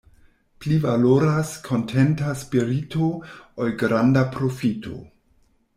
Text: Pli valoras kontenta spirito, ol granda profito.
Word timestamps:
Pli 0.63 0.77
valoras 0.85 1.51
kontenta 1.67 2.33
spirito, 2.45 3.13
ol 3.61 3.75
granda 3.85 4.25
profito. 4.39 4.99